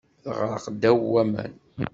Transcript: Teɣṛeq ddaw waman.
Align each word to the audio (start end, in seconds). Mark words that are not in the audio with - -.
Teɣṛeq 0.23 0.65
ddaw 0.73 0.99
waman. 1.11 1.53